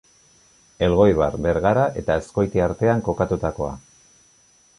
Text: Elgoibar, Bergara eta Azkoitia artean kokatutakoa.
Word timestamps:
Elgoibar, 0.87 1.37
Bergara 1.47 1.83
eta 2.03 2.17
Azkoitia 2.23 2.65
artean 2.69 3.05
kokatutakoa. 3.11 3.71